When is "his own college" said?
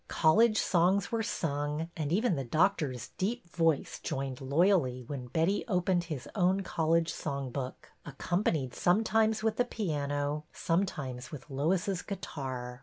6.05-7.13